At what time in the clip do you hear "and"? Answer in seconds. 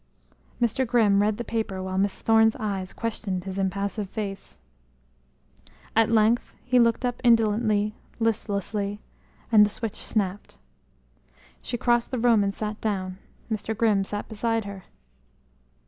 9.51-9.63, 12.43-12.51